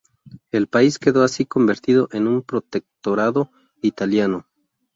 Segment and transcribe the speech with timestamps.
[0.49, 3.51] El país quedó así convertido en un protectorado
[3.83, 4.47] italiano.